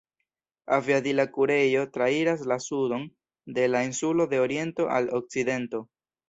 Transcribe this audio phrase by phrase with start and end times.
[0.77, 3.05] Aviadila kurejo trairas la sudon
[3.59, 5.85] de la insulo de oriento al okcidento.